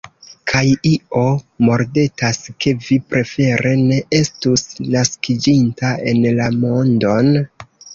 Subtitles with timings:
[0.51, 0.61] Kaj
[0.91, 1.25] io
[1.67, 4.67] mordetas, ke vi prefere ne estus
[4.99, 7.37] naskiĝinta en la mondon?